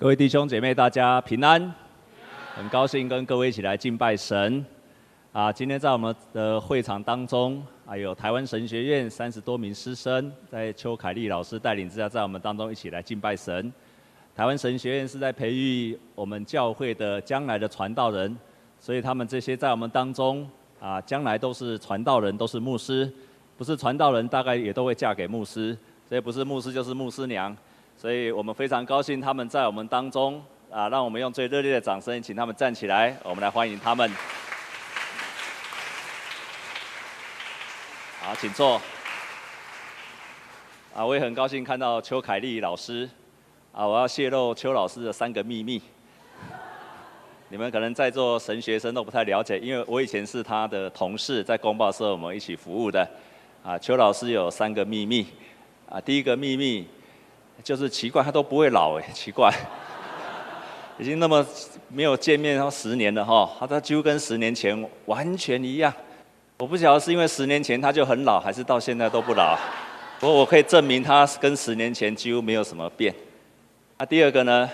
[0.00, 1.74] 各位弟兄姐妹，大家平安，
[2.54, 4.64] 很高兴跟各位一起来敬拜神。
[5.32, 13.72] 啊，今天在我们的会场当中，还有台湾神学院三十多名师生，在邱凯丽老师带领之下，在我们当中一起来敬拜神。
[14.36, 18.38] 台湾神学院是在培育我们教会的将来的传道人，
[18.78, 23.12] 所以他们这些在我们当中啊，将来都是传道人，都是牧师。
[23.56, 25.76] 不是传道人，大概也都会嫁给牧师，
[26.08, 27.56] 所以不是牧师就是牧师娘。
[28.00, 34.08] 所以我们非常高兴他们在我们当中啊，让我们用最热烈的掌声，请他们站起来，我们来欢迎他们。
[38.20, 38.80] 好，请坐。
[40.94, 43.10] 啊，我也很高兴看到邱凯丽老师。
[43.72, 45.82] 啊，我要泄露邱老师的三个秘密。
[47.50, 53.04] 你们可能在座神学生都不太了解，因为我以前是他的同事，在公报社我们一起服务的。
[53.64, 55.26] 啊，邱老师有三个秘密。
[55.88, 56.86] 啊，第一个秘密。
[57.62, 59.52] 就是奇怪，他都不会老哎， 奇怪，
[60.98, 61.44] 已经那么
[61.88, 65.92] 没有见面，然后十年了哈，他他几乎跟十年前完全一样。
[66.58, 69.56] 我不晓得是因为十年前他就很老，还是到现在都不老。
[70.18, 73.14] 不过我可以证明他跟十年前几乎没有什么变。
[73.96, 74.68] 那第二个呢？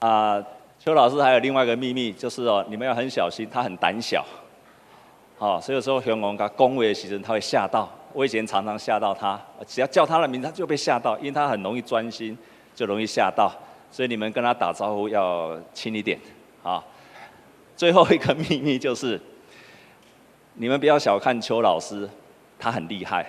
[0.00, 0.42] 啊，
[0.78, 4.24] 邱老师还有另外一个秘密，就是哦，你们要很小心，他很胆小。
[5.38, 7.88] 好，所以有时候熊王他恭维的时候，他会吓到。
[8.16, 12.34] 我以前常常吓到他，只要叫他的名字，他就被吓到，因为他很容易专心，
[12.74, 13.52] 就容易吓到。
[13.90, 16.18] 所以你们跟他打招呼要轻一点，
[16.62, 16.82] 啊。
[17.76, 19.20] 最后一个秘密就是，
[20.54, 22.08] 你们不要小看邱老师，
[22.58, 23.26] 他很厉害。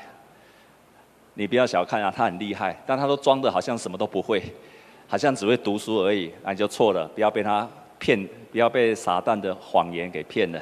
[1.34, 4.42] 你不要小看啊，他很厉害，但他都装的好像什么都不会，
[5.06, 10.62] 好像只会读书而已，那你就错了，不要被他骗，不要被撒旦的谎言给骗了。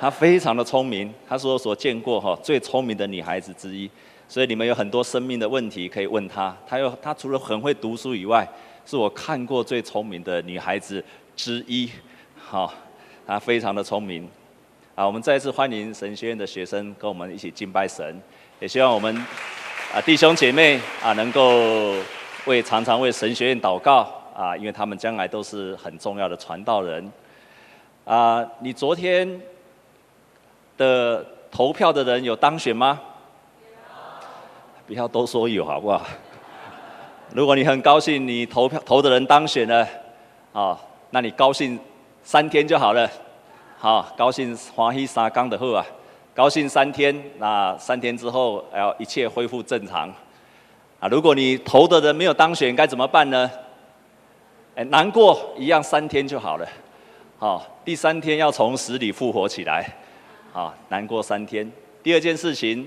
[0.00, 3.88] 她非常的聪明，她是我所见过哈最聪明的女孩子之一，
[4.26, 6.56] 所以你们有很多生命的问题可以问她。
[6.66, 8.48] 她又她除了很会读书以外，
[8.86, 11.04] 是我看过最聪明的女孩子
[11.36, 11.90] 之一。
[12.34, 12.72] 好，
[13.26, 14.26] 他非常的聪明。
[14.94, 18.18] 啊，我们再一次欢迎神学院的学生跟我们一起敬拜神，
[18.58, 19.14] 也希望我们
[19.92, 21.94] 啊弟兄姐妹啊能够
[22.46, 27.12] 为常常为神学院祷告啊，因为他们将来都是很重要的传道人。
[28.06, 29.38] 啊，你昨天。
[30.80, 32.98] 的投票的人有当选吗？
[34.86, 36.00] 不要都说有好不好？
[37.34, 39.86] 如果你很高兴你投票投的人当选了，
[40.54, 40.80] 啊，
[41.10, 41.78] 那你高兴
[42.22, 43.06] 三天就好了，
[43.76, 45.84] 好，高兴欢喜三天就好啊，
[46.34, 50.08] 高兴三天，那三天之后要一切恢复正常。
[50.98, 53.50] 啊，如果你投的人没有当选，该怎么办呢？
[54.76, 56.66] 哎，难过一样，三天就好了，
[57.38, 59.86] 好，第三天要从死里复活起来。
[60.52, 61.70] 啊，难过三天。
[62.02, 62.84] 第二件事情，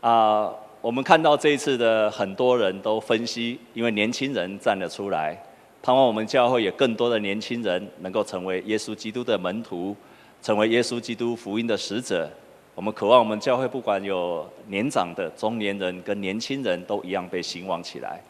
[0.00, 0.52] 啊，
[0.82, 5.40] 我们看到这一次的很多人都分析，因为年轻人站了出来，
[5.82, 9.96] 盼望我们教会有更多的年轻人能够成为耶稣基督的门徒，
[10.42, 12.28] 成为耶稣基督福音的使者。
[12.74, 18.20] 我们渴望我们教会不管有年长的、中年人跟年轻人都一样被兴旺起来。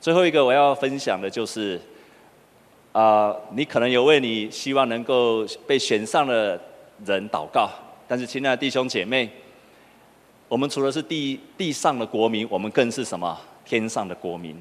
[0.00, 1.80] 最后一个我要分享的就是，
[2.92, 6.60] 啊，你可能有为你希望能够被选上的。
[7.04, 7.70] 人祷告，
[8.06, 9.30] 但是亲爱的弟兄姐妹，
[10.48, 13.38] 我们除了是地地上的国民，我们更是什么？
[13.64, 14.56] 天上的国民。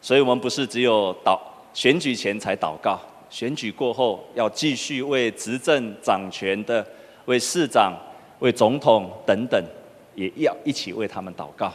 [0.00, 1.38] 所以，我们不是只有祷
[1.72, 3.00] 选举前才祷告，
[3.30, 6.84] 选举过后要继续为执政掌权的、
[7.26, 7.96] 为市长、
[8.40, 9.64] 为总统等等，
[10.16, 11.72] 也要一起为他们祷告，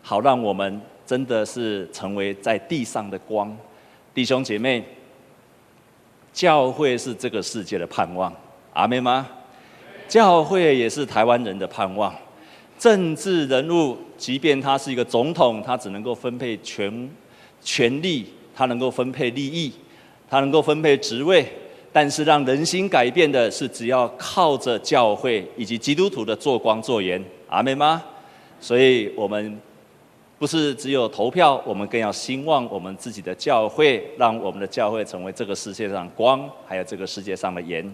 [0.00, 3.54] 好让我们真的是成为在地上的光。
[4.14, 4.82] 弟兄姐妹，
[6.32, 8.32] 教会是这个世界的盼望。
[8.76, 9.26] 阿妹吗？
[10.06, 12.14] 教会也是台湾人的盼望。
[12.78, 17.10] 政治人物，即便他是一个总统，他只能够分配权
[17.62, 19.72] 权力，他能够分配利益，
[20.28, 21.46] 他能够分配职位。
[21.90, 27.24] 但是让人心改变的是，只要靠着教会以及基督徒的做光做盐。
[27.48, 28.04] 阿妹吗？
[28.60, 29.58] 所以我们
[30.38, 37.90] 不是只有投票，我们更要兴旺我们自己的教会，让我们的教会成为这个世界上光，还有这个世界上的盐。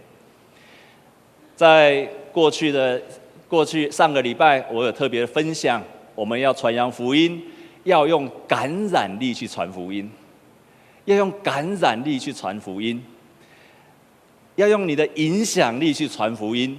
[1.55, 3.01] 在过去的
[3.49, 5.83] 过去上个礼拜，我有特别分享，
[6.15, 7.43] 我们要传扬福音，
[7.85, 10.11] 要用感染力去传福音，
[11.05, 13.05] 要用感染力去传福音，
[14.57, 16.79] 要用你的影响力去传福音。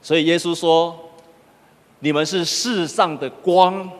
[0.00, 0.98] 所以耶稣说
[1.98, 3.90] ：“你们是世上的光，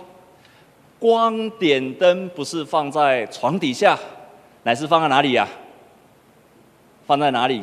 [0.98, 3.98] 光点灯不是放在床底下，
[4.62, 5.46] 乃是放在哪里呀？
[7.06, 7.62] 放在哪里？”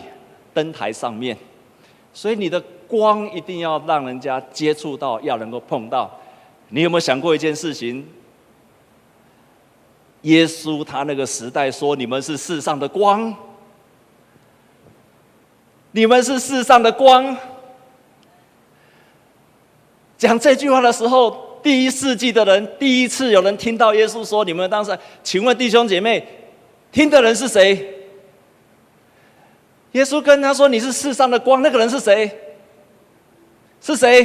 [0.57, 1.38] 灯台上面，
[2.12, 6.09] 所以你的光一定要让人家接触到，要能够碰到。
[6.69, 8.04] 你有没有想过一件事情？
[10.24, 13.31] 耶稣他那个时代说：“你们是世上的光，
[15.92, 17.38] 你们是世上的光。”
[20.18, 26.27] 讲这句话的时候，第一世纪的人第一次有人听到耶稣说：“你们当时，请问弟兄姐妹，
[26.92, 27.94] 听的人是谁？”
[29.97, 32.29] 耶稣跟他说：“你是世上的光。”那个人是谁？
[33.81, 34.21] 是谁？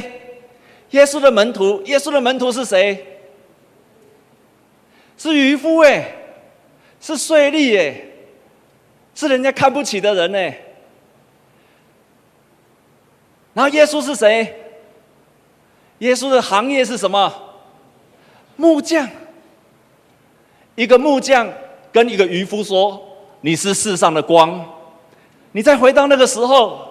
[0.91, 1.81] 耶稣的门徒。
[1.85, 3.03] 耶稣的门徒是谁？
[5.17, 6.13] 是渔夫哎，
[7.01, 8.01] 是税吏哎，
[9.15, 10.59] 是人家看不起的人哎。
[13.55, 14.55] 然后耶稣是谁？
[15.99, 17.33] 耶稣的行业是什么？
[18.57, 19.09] 木匠。
[20.75, 21.51] 一个木匠
[21.91, 23.03] 跟一个渔夫说
[23.41, 24.63] ：“你是世上的光。”
[25.53, 26.87] 你再回到那个时候，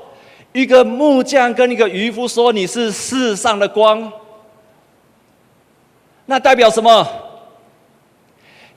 [0.53, 4.11] 一个木匠跟一个渔夫说：“你是世上的光。”
[6.27, 7.07] 那代表什么？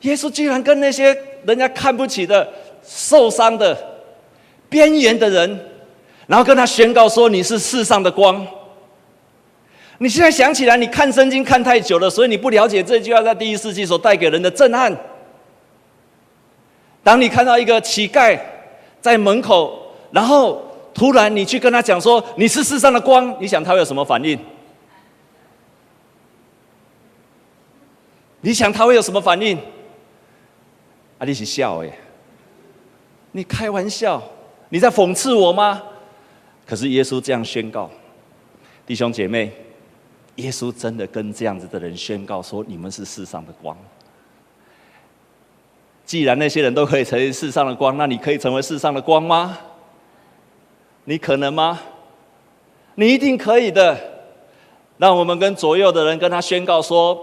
[0.01, 2.47] 耶稣居然跟那些人家看不起的、
[2.83, 3.77] 受伤的、
[4.67, 5.59] 边缘的人，
[6.27, 8.45] 然后跟他宣告说：“你是世上的光。”
[9.99, 14.93] 你现在想起来，你看圣经看太久了，所以你不了解这句话在第一世纪所带给人的震撼。
[17.01, 18.37] 当你看到一个乞丐，
[19.05, 19.71] 在门口，
[20.09, 20.59] 然后
[20.91, 24.35] 突然你去跟他讲说，你是世上的光，你想他会有什么反应？
[28.41, 29.55] 你想他会有什么反应？
[31.19, 31.99] 啊，你是笑哎，
[33.33, 34.19] 你开玩笑，
[34.69, 35.83] 你在讽刺我吗？
[36.65, 37.87] 可是耶稣这样宣告，
[38.87, 39.51] 弟兄姐妹，
[40.37, 43.77] 耶稣真的跟这样子的人宣告说，你们是世上的光。
[46.05, 49.57] 既然那些人都可以成为世上的光，那你可以成为世上的光吗？
[51.05, 51.79] 你可能吗？
[52.95, 53.97] 你一定可以的。
[54.97, 57.19] 让我们跟左右的人跟他宣告说：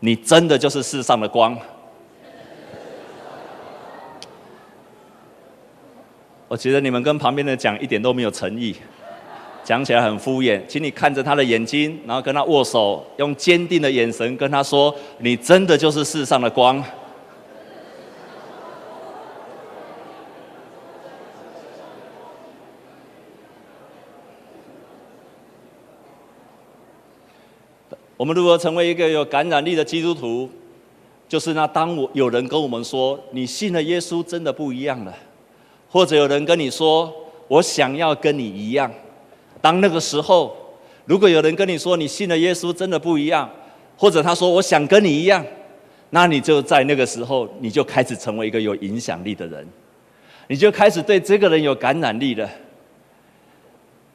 [0.00, 1.58] 你真的就是世上的光。
[6.46, 8.76] 我觉得你们跟旁边的讲一点都没有诚意，
[9.64, 10.64] 讲起来很敷衍。
[10.66, 16.82] 请你看着他的眼睛，然后跟他握手，用坚定的眼神跟他说：你真的就是世上的光。
[28.16, 30.48] 我们如何成为一个有感染力的基督徒？
[31.28, 35.12] 就是那当我有人跟我们说，你信了耶稣真的不一样了，
[35.88, 37.12] 或者有人跟你说，
[37.48, 38.90] 我想要跟你一样。
[39.60, 40.56] 当那个时候，
[41.04, 43.50] 如果有人跟你说，你信了耶稣真的不一样，
[43.96, 45.44] 或者他说我想跟你一样，
[46.10, 49.66] 那你就在那个时候，你就开始成为一个有影响力的人，
[50.46, 52.48] 你就开始对这个人有感染力了。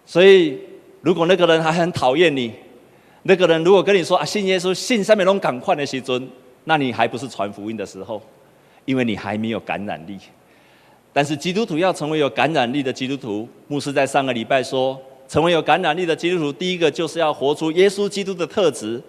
[0.06, 0.58] 所以，
[1.02, 2.54] 如果那个人还很讨厌你，
[3.24, 6.28] 那个人如果跟你说啊，信耶稣，信上面拢赶快的时尊，
[6.64, 8.22] 那你还不是传福音的时候，
[8.86, 10.18] 因为你还没有感染力。
[11.14, 19.02] 但是基督徒要成为有感染力的基督徒，牧师在上个礼拜说，成为有感染力的基督徒，第一个就是要活出耶稣基督的特质。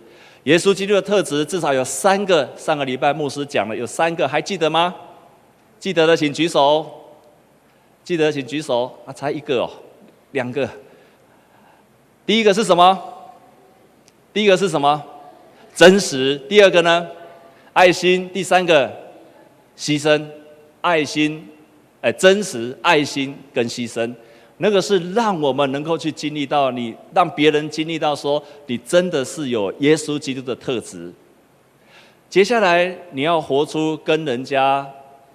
[0.45, 4.93] 耶稣基督的特质至少有三个，上个礼拜牧师讲了有三个，还记得吗？
[5.79, 6.85] 记得的请举手。
[8.03, 8.93] 记得请举手。
[9.07, 9.71] 啊，才一个哦，
[10.33, 10.69] 两个。
[12.27, 13.01] 第一个是什么？
[14.33, 15.03] 第一个是什么？
[15.75, 16.37] 真实。
[16.49, 17.07] 第二个呢？
[17.73, 18.29] 爱心。
[18.33, 18.91] 第三个，
[19.77, 20.25] 牺牲。
[20.81, 21.49] 爱心，
[22.01, 24.13] 哎，真实、爱心跟牺牲，
[24.57, 31.13] 那个是让我们能够去经历到你，让别人经历到说你真的是有耶稣基督的特质。
[32.29, 34.85] 接下来你要活出跟人家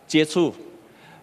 [0.06, 0.54] 接触，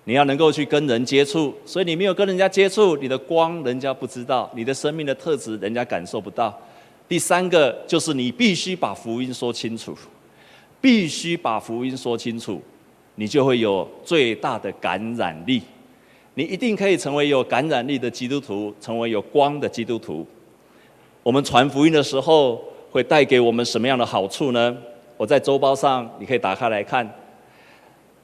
[0.05, 6.59] 你要能够去跟人接触，所以你没有跟人家接触，你的光人家不知道，你的生命的特质人家感受不到。
[7.09, 9.97] 第三个就是你必须把福音说清楚，
[10.81, 12.61] 必须把福音说清楚，
[13.17, 15.63] 你就会有最大的感染力。
[16.35, 20.27] 你一定可以成为有感染力的基督徒，成为有光的基督徒。
[21.23, 24.77] 我们传福音的时候会带给我们什么样的好处呢？
[25.17, 27.09] 我在周报上你可以打开来看，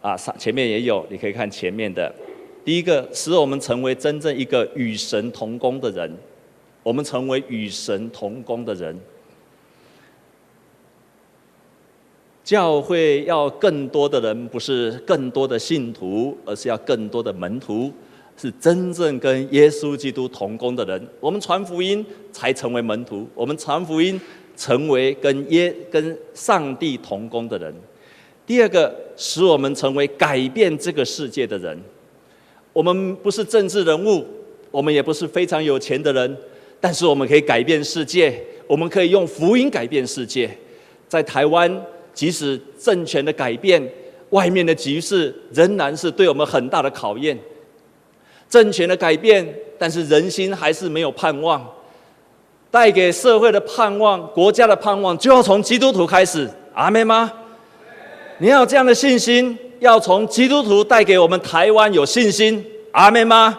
[0.00, 2.12] 啊，上前面也有，你可以看前面的。
[2.64, 6.12] 第一个，使我们成为真正一个与神同工的人。
[6.82, 8.99] 我们成为与神同工的人，
[12.42, 17.92] 教会要更多的人，不是更多的信徒，而是要更多的门徒，
[18.37, 21.06] 是真正跟耶稣基督同工的人。
[21.20, 24.18] 我们传福音才成为门徒，我们传福音
[24.56, 27.75] 成为跟耶跟上帝同工的人。
[28.46, 31.78] 第二个，使我们成为改变这个世界的人。
[32.72, 34.26] 我们不是政治人物，
[34.70, 36.37] 我们也不是非常有钱的人。
[36.80, 40.50] 但是我们可以改变世界，我们可以用福音改变世界。
[41.08, 41.70] 在台湾，
[42.14, 43.82] 即使政权的改变，
[44.30, 47.38] 外面的局势仍然是对我们很大的考验。
[48.49, 49.46] 政权的改变，
[49.78, 51.64] 但是人心还是没有盼望。
[52.70, 56.49] 带给社会的盼望、国家的盼望，就要从基督徒开始。
[56.72, 57.32] 阿妹吗？
[58.38, 62.64] 你有这样的信心，要从基督徒带给我们台湾有信心。
[62.92, 63.58] 阿妹吗？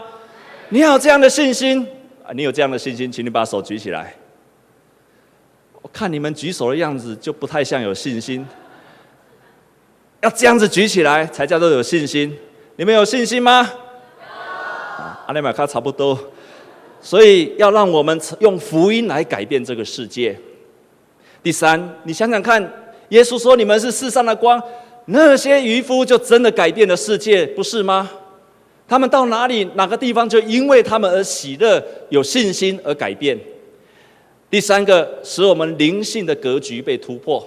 [0.70, 1.86] 你有这样的信心！
[2.34, 4.14] 你有这样的信心，请你把手举起来。
[5.82, 8.46] 我看你们举手的样子，就不太像有信心。
[10.22, 12.38] 要这样子举起来，才叫做有信心。
[12.76, 13.70] 你们有信心吗？
[15.26, 16.18] 阿内马卡差不多。
[17.02, 20.38] 所以要让我们用福音来改变这个世界。
[21.42, 22.62] 第三，你想想看，
[23.10, 24.62] 耶稣说你们是世上的光，
[25.06, 28.08] 那些渔夫就真的改变了世界，不是吗？
[28.92, 33.40] 他们到哪里哪个地方，就因为他们而喜乐、有信心而改变。
[34.50, 37.42] 第三个，使我们灵性的格局被突破。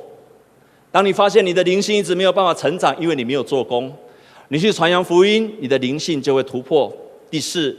[0.90, 3.94] 当你发现你的灵性一直没有办法成长，因为你没有做工，
[4.48, 6.90] 你去传扬福音，你的灵性就会突破。
[7.30, 7.76] 第四。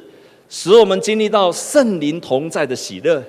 [0.48, 3.20] 使我们经历到圣灵同在的喜乐，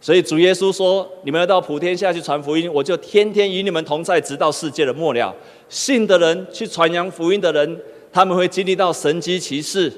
[0.00, 5.36] 所以主耶稣说：“你们要到普天下去传福音，我就天天与你们同在，直到世界的末了。”
[5.68, 7.78] 信的人去传扬福音的人，
[8.18, 9.92] 他们会经历到神迹奇事，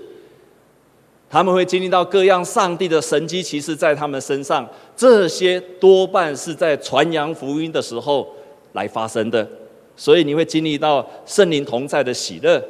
[1.30, 4.68] 他们会经历到各样上帝的神迹奇事在他们身上。
[4.94, 8.28] 这些多半是在传扬福音的时候
[8.74, 9.48] 来发生的，
[9.96, 12.62] 所以你会经历到圣灵同在的喜乐。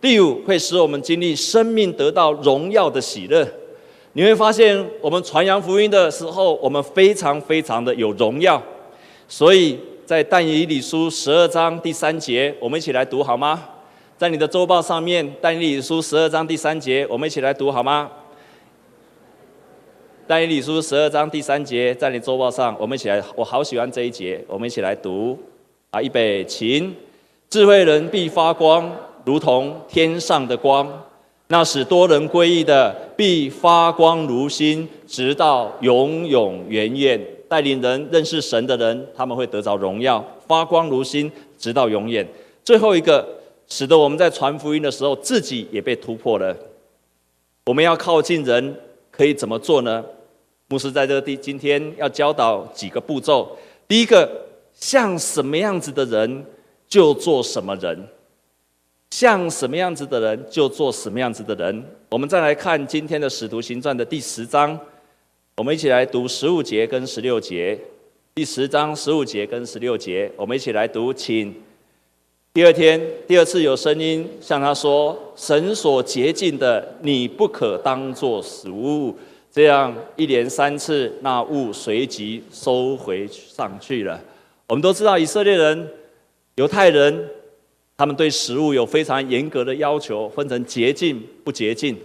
[0.00, 3.46] 第五，会使我们经历生命得到荣耀的喜乐。
[4.14, 8.62] 你会发现，我们传扬福音的时候，我们非常非常的有荣耀。
[9.28, 13.62] 所以在但以理书十二章第三节，我们一起来读好吗？
[14.18, 18.10] 在你的周报上面，但以理书十二章第三节，我们一起来读好吗？
[20.26, 23.22] 但以理书十二章第三节，在你周报上，我们一起来。
[23.36, 25.38] 我好喜欢这一节，我们一起来读。
[25.90, 26.92] 啊，预备，起，
[27.48, 28.90] 智慧人必发光。
[29.24, 30.90] 如同天上的光，
[31.46, 37.20] 那使多人归义的，必发光如星，直到永永远远。
[37.48, 42.26] 带领人认识神的人，他们会得着荣耀，发光如星，直到永远。
[42.64, 43.26] 最后一个，
[43.68, 46.56] 使得我们在传福音的时候，自己也被突破了。
[47.66, 48.74] 我们要靠近人，
[49.10, 50.04] 可以怎么做呢？
[50.68, 53.56] 牧师在这个地，今天要教导几个步骤。
[53.86, 56.44] 第一个，像什么样子的人，
[56.88, 58.06] 就做什么人。
[59.10, 61.84] 像什么样子的人，就做什么样子的人。
[62.10, 64.78] 我们再来看今天的《使徒行传》的第十章，
[65.56, 67.78] 我们一起来读十五节跟十六节。
[68.34, 71.54] 第十章十五节跟十六节，我们一起来读，请。
[72.58, 79.16] 第二天，第二次有声音向他说：“神所洁净的，你不可当作食物。”
[79.48, 84.20] 这样一连三次，那物随即收回上去了。
[84.66, 85.88] 我们都知道，以色列人、
[86.56, 87.28] 犹太人。
[87.96, 91.96] 他们对食物有非常严格的要求，分成洁净、不洁净。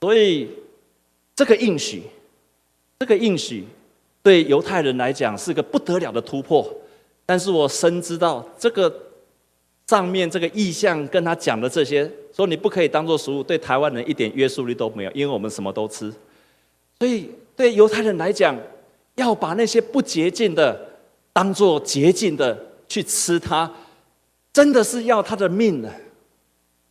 [0.00, 0.48] 所以，
[1.34, 2.04] 这个应许，
[3.00, 3.64] 这个应许，
[4.22, 6.72] 对犹太人来讲是个不得了的突破。
[7.30, 8.92] 但是我深知道，这个
[9.86, 16.12] 上面这个意象跟他讲的这些，说你不可以当做食物，对台湾人一点约束力都没有，因为我们什么都吃。
[16.98, 18.58] 所以，对犹太人来讲，
[19.14, 20.76] 要把那些不洁净的
[21.32, 23.70] 当做洁净的去吃它。
[24.52, 25.88] 真的是要他的命呢？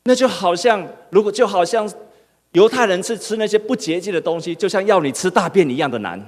[0.04, 1.92] 那就好像，如果就好像
[2.54, 6.26] 犹太人是吃那些不洁净的东西，就像要你吃大便一样的难。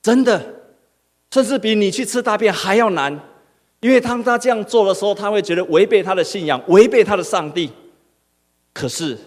[0.00, 0.42] 真的，
[1.30, 3.12] 甚至比你去吃大便还要难，
[3.80, 7.70] 因为当他这样做的时候，他会觉得违背他的信仰，违背他的上帝。
[8.72, 9.18] 可是，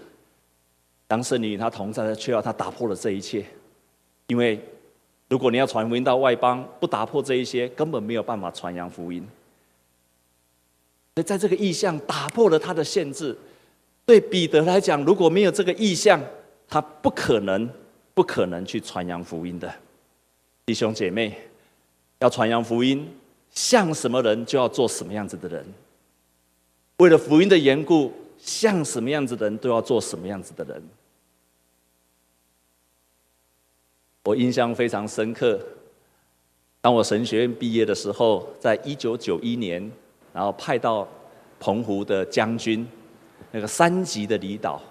[1.07, 3.45] 当圣灵与他同在的，却要他打破了这一切。
[4.27, 4.59] 因为，
[5.29, 9.27] 如果你要传福音到外邦，不打破这一些，根本没有办法传扬福音。
[11.15, 13.37] 所以，在这个意象打破了他的限制。
[14.03, 16.19] 对彼得来讲，如果没有这个意象，
[16.67, 17.69] 他不可能、
[18.13, 19.71] 不可能去传扬福音的。
[20.65, 21.37] 弟兄姐妹，
[22.21, 23.07] 要传扬福音，
[23.51, 25.65] 像什么人就要做什么样子的人。
[26.97, 30.81] 为了福音的缘故，像什么样子的人都要做什么样子的人。
[34.23, 35.59] 我印象非常深刻，
[36.79, 39.91] 当我神学院毕业的时候，在一九九一年。
[40.33, 41.05] 然后派到
[41.59, 42.87] 澎湖的将军，
[43.51, 44.81] 那个三级的离岛，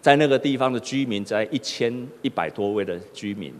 [0.00, 3.52] 在那个地方的居民在一千一百多位的居民。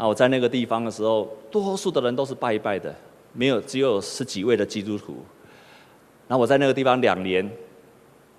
[0.00, 2.94] 啊，我在那个地方的时候，多数的人都是拜一拜的，
[3.34, 5.18] 没有只有十几位的基督徒。
[6.26, 7.46] 那我在那个地方两年，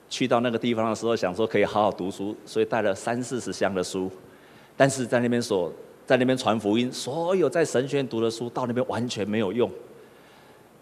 [0.09, 4.09] 去到那个地方的时候，想说可以好好读书，所以带了三四十箱的书，
[4.75, 5.71] 但是在那边所，
[6.07, 9.69] 在那边传福音，所有在神学院读的书到那边完全没有用。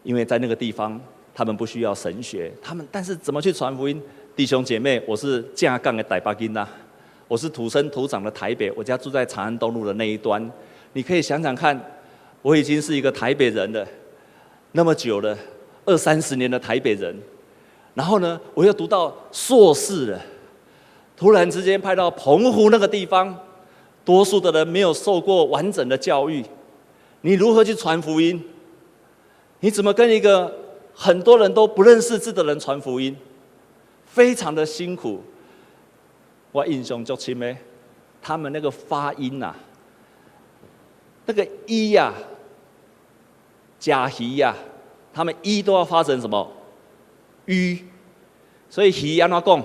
[0.04, 0.98] 因为在那个地方，
[1.36, 4.02] 他们不需要神学，他们但是怎么去传福音？
[4.34, 6.66] 弟兄姐妹，我是架杠的台北囡仔，
[7.28, 10.50] 我是土生土长的台北，我家住在长安东路的那一端。
[10.94, 11.80] 你可以想想看，
[12.42, 13.88] 我已经是一个台北人了，
[14.72, 15.38] 那么久了，
[15.86, 17.16] 二三十年的台北人，
[17.94, 20.22] 然后呢，我又读到硕士了，
[21.16, 23.38] 突然之间派到澎湖那个地方，
[24.04, 26.44] 多数的人没有受过完整的教育，
[27.22, 28.44] 你如何去传福音？
[29.60, 30.52] 你怎么跟一个
[30.94, 33.16] 很多人都不认识字的人传福音？
[34.06, 35.22] 非常的辛苦。
[36.52, 37.56] 我印象就深咩，
[38.22, 39.54] 他们那个发音呐、
[41.30, 42.14] 那个一呀、啊，
[43.78, 44.56] 假鱼呀，
[45.14, 46.52] 他们一都要发成什么？
[47.46, 47.86] 鱼，
[48.68, 49.64] 所以鱼安怎讲？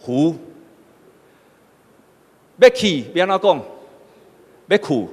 [0.00, 0.34] 湖。
[2.56, 3.62] 要去要安怎讲？
[4.68, 5.10] 要苦。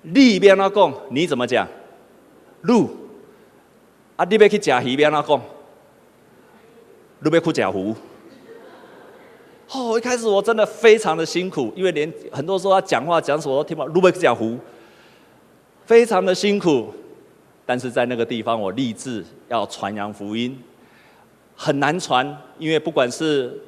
[0.00, 0.94] 你要安怎讲？
[1.10, 1.68] 你怎么讲？
[2.62, 2.88] 路。
[4.16, 5.42] 啊，你要去甲鱼要安怎讲？
[7.20, 7.94] 路要去甲湖。
[9.72, 13.92] 哦，一开始我真的非常的辛苦，因为连很多时候他讲话讲什么都听不懂。
[13.92, 14.58] 路要去吃湖，
[15.84, 16.92] 非常的辛苦。
[17.64, 20.56] 但是在那个地方，我立志要传扬福音，
[21.56, 23.60] 很难传，因为不管是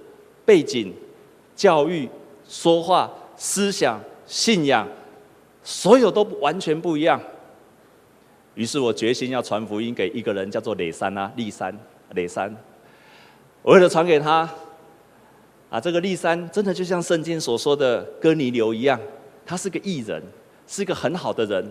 [0.44, 0.94] 背景、
[1.56, 2.08] 教育。
[2.50, 4.88] 说话、思想、信仰，
[5.62, 7.20] 所有都完全不一样。
[8.54, 11.78] 于是我决心要传福音给一个人，叫做磊山啊，立山，
[12.14, 12.56] 磊山。
[13.60, 14.48] 我为了传给他，
[15.70, 18.98] 啊，这个立山真的就像圣经所说的哥尼流一样，
[19.44, 20.22] 他是个义人，
[20.66, 21.70] 是一个很好的人，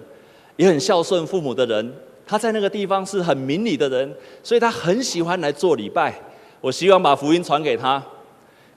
[0.56, 1.94] 也很孝顺父母的人。
[2.25, 4.13] 他在那个地方是很明理的人，
[4.44, 6.13] 所以他很喜欢来做礼拜。
[6.60, 8.04] 我希望把福音传给他，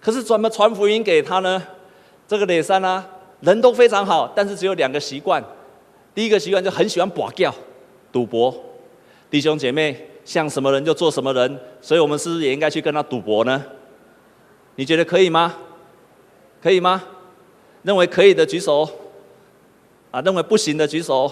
[0.01, 1.63] 可是怎么传福音给他呢？
[2.29, 3.07] 这个磊山啊，
[3.41, 5.45] 人都非常好，但是只有两个习惯。
[6.15, 7.53] 第一个习惯就很喜欢跋筊、
[8.13, 8.55] 赌博。
[9.29, 13.65] 弟兄姐妹，像什么人就做什么人，所以我们是不是也应该去跟他赌博呢？
[14.81, 15.55] 你觉得可以吗？
[16.63, 17.05] 可以吗？
[17.83, 18.89] 认为可以的举手。
[20.11, 21.31] 啊，认为不行的举手。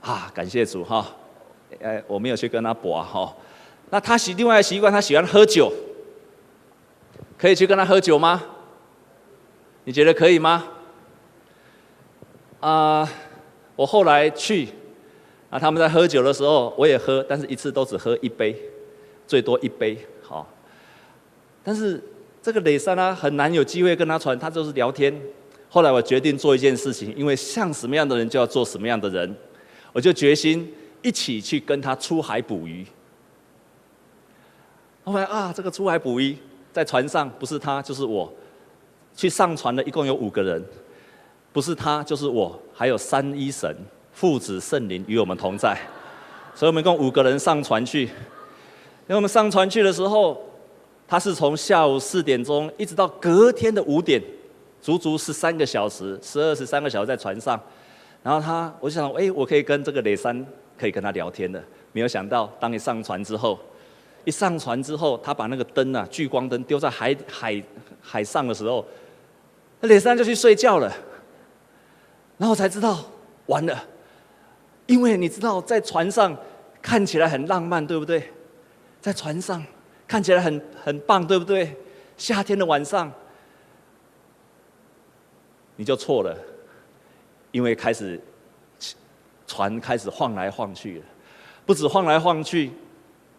[0.00, 1.14] 啊，感谢主哈！
[1.80, 3.32] 哎，我没有去跟他搏哈。
[3.90, 5.72] 那他喜另外一个习惯，他喜欢喝酒。
[7.38, 8.42] 可以去跟他喝酒吗？
[9.84, 10.64] 你觉得可以吗？
[12.58, 13.08] 啊、
[13.76, 14.70] 我后来去，
[15.50, 18.60] 啊，他们在喝酒的时候，我也喝，但是一次都只喝一杯，
[19.28, 20.44] 最多一杯，好。
[21.62, 22.02] 但是
[22.42, 25.14] 这个磊山呢，很难有机会跟他传，他就是聊天。
[25.68, 29.36] 后来我决定做一件事情，因为像什么样的人就要做什么样的人，
[29.92, 30.72] 我就决心
[31.02, 32.86] 一起去跟他出海捕鱼。
[35.04, 36.36] 后来啊，这个出海捕鱼
[36.72, 38.32] 在船上不是他就是我。
[39.16, 40.64] 去上船的一共有五个人，
[41.52, 43.76] 不是他就是我，还有三一神
[44.12, 45.76] 父子圣灵与我们同在，
[46.54, 48.04] 所以我们一共五个人上船去。
[48.04, 48.10] 因
[49.08, 50.40] 为我们上船去的时候，
[51.10, 54.22] 他是从下午四点钟一直到隔天的五点，
[54.80, 57.60] 足足十三个小时，十二十三个小时在船上。
[58.22, 60.46] 然后他，我就想，哎，我可以跟这个磊山
[60.78, 61.60] 可以跟他聊天的。
[61.90, 63.58] 没有想到，当你上船之后，
[64.24, 67.60] 一上船之后，他把那个灯啊，聚光灯丢在海海
[68.00, 68.86] 海上的时候。
[69.80, 70.86] 那磊山就去睡觉了，
[72.38, 73.04] 然后我才知道
[73.46, 73.84] 完了，
[74.86, 76.36] 因为你知道在船上
[76.80, 78.30] 看起来很浪漫，对不对？
[79.00, 79.64] 在船上
[80.10, 81.72] 看起来很很棒，对不对？
[82.16, 83.12] 夏天的晚上，
[85.76, 86.36] 你就错了，
[87.52, 88.20] 因为开始
[89.46, 91.04] 船开始晃来晃去了，
[91.64, 92.72] 不止晃来晃去，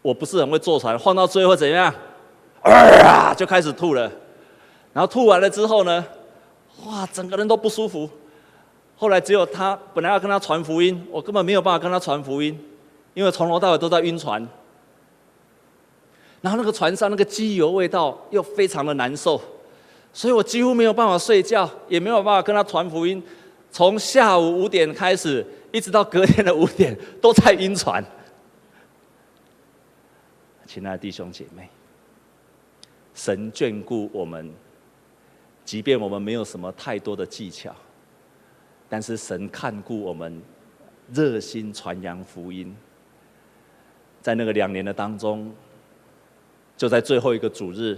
[0.01, 1.93] 我不是很会坐船，晃到最后怎样？
[2.61, 4.09] 啊，就开始吐了，
[4.93, 6.05] 然后吐完了之后呢？
[6.85, 8.09] 哇，整个人都不舒服。
[8.95, 12.57] 后来只有他，本来要跟他传福音，我根本没有办法跟他传福音，
[13.13, 14.47] 因为从头到尾都在晕船。
[16.41, 19.39] 然后那个船上那个机油味道又非常的难受，
[20.11, 23.21] 所以我几乎没有办法睡觉，也没有办法跟他传福音。
[23.71, 28.03] 从下午五点开始，一直到隔天的五点，都在晕船。
[30.65, 31.69] 亲爱的弟兄姐妹，
[33.13, 34.51] 神眷顾我们。
[35.63, 37.73] 即便我们没有什么太多的技巧，
[38.89, 40.41] 但是神看顾我们，
[41.13, 42.75] 热心传扬福音。
[44.21, 45.53] 在那个两年的当中，
[46.81, 47.95] 就在最后一个主日，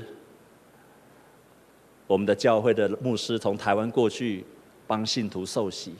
[2.06, 4.46] 我们的教会的牧师从台湾过去
[4.86, 5.96] 帮信徒受洗。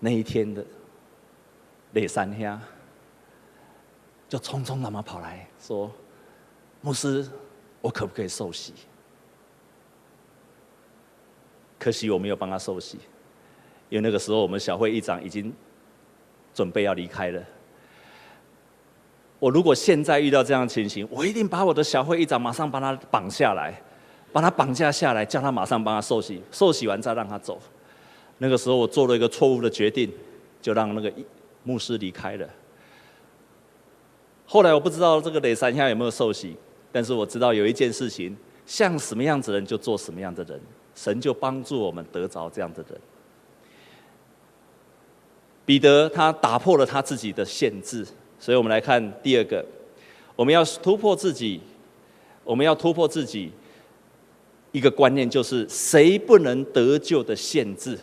[0.00, 0.66] 那一天的
[1.92, 2.60] 磊山兄，
[4.28, 5.88] 就匆匆那么跑来说
[6.82, 7.24] ：“牧师，
[7.80, 8.74] 我可不可以受洗？”
[11.78, 12.98] 可惜我没有帮他受洗，
[13.90, 15.54] 因为那个时候我们小会议长已经
[16.52, 17.40] 准备要离开了。
[19.38, 23.80] 我如果现在遇到这样的情形，我一定把我的小会议长马上把他绑下来，
[24.32, 27.58] 把他绑架下来，叫他马上帮他受洗，受洗完再让他走。
[28.38, 30.12] 那个时候我做了一个错误的决定，
[30.60, 31.12] 就让那个
[31.62, 32.48] 牧师离开了。
[34.46, 36.56] 后来我不知道这个雷山现在有没有受洗，
[36.90, 40.60] 但是我知道有一件事情，像什么样子的人就做什么样的人，
[40.94, 43.00] 神就帮助我们得着这样的人。
[45.66, 48.06] 彼得他打破了他自己的限制，
[48.40, 49.64] 所以我们来看第二个，
[50.36, 51.60] 我们要突破自己，
[52.44, 53.50] 我们要突破自己
[54.70, 57.98] 一个观念，就是谁不能得救的限制。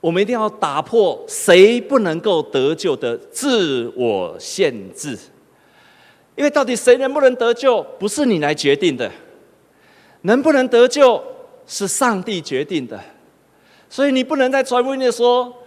[0.00, 5.18] 我们一定要打破谁不能够得救的自我限制，
[6.36, 9.10] 因为到底谁能不能得救，不是你来决定的，
[10.22, 11.22] 能不能得救
[11.66, 13.00] 是上帝决定的，
[13.88, 15.58] 所以你不能在传福音里说。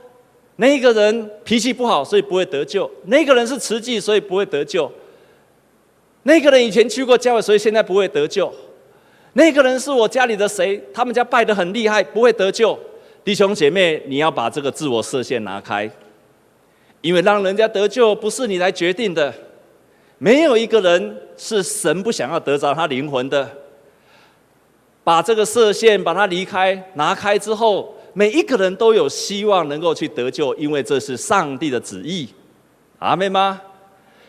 [0.58, 4.90] 那个人脾气不好，所以不会得救；那个人是慈济，所以不会得救；
[6.24, 8.50] 那个人以前去过教会，所以现在不会得救；
[9.34, 12.80] 那个人是我家里的谁，他们家拜得很厉害，不会得救。
[13.26, 15.92] 弟兄姐妹，你要把这个自我设限拿开，
[17.02, 19.34] 因为让人家得救不是你来决定的。
[20.20, 23.50] 没有一个人是神不想要得着他灵魂的。
[25.04, 27.95] 把这个设限，把它离开，拿开之后。
[28.18, 32.26] 每一个人都有希望能够去得救，因为这是上帝的旨意。
[32.98, 33.62] 阿妹吗？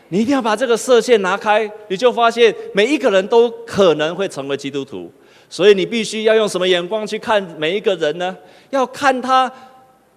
[0.09, 5.09] 你一定要把这个射线拿开，你就发现每一个人都可能会成为基督徒。
[5.49, 8.35] 所以你必须要用什么眼光去看每一个人呢？
[8.71, 9.49] 要看他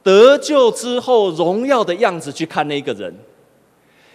[0.02, 3.14] 得救之后荣耀的样子去看那个人，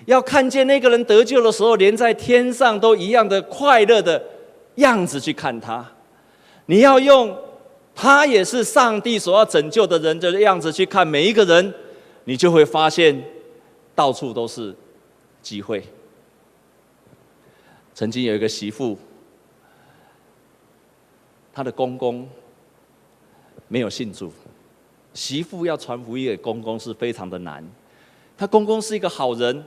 [0.05, 4.21] 要看见那个人得救的时候，连在天上都一样的快乐的
[4.75, 5.89] 样子去看他。
[6.65, 7.33] 你要用。
[7.95, 11.73] 他也是上帝所要拯救的人的样子去看每一个人，
[12.25, 13.23] 你就会发现
[13.95, 14.75] 到处都是
[15.41, 15.81] 机会。
[17.93, 18.97] 曾经有一个媳妇，
[21.53, 22.27] 她的公公
[23.69, 24.29] 没有信主，
[25.13, 27.65] 媳妇要传福音给公公是非常的难。
[28.37, 29.63] 她公公是一个好人，